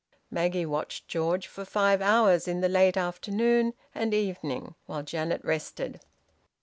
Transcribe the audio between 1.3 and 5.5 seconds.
for five hours in the late afternoon and evening, while Janet